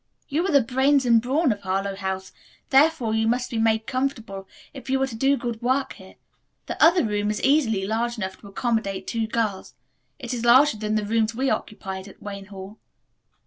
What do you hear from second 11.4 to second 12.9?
occupied at Wayne Hall."